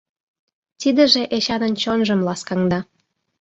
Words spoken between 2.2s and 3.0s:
ласкаҥда.